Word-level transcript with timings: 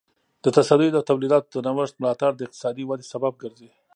د 0.43 0.45
تصدیو 0.57 0.93
د 0.95 0.99
تولیداتو 1.09 1.57
د 1.61 1.67
نوښت 1.77 1.95
ملاتړ 2.01 2.31
د 2.35 2.41
اقتصادي 2.45 2.83
ودې 2.85 3.05
سبب 3.13 3.33
ګرځي. 3.43 3.69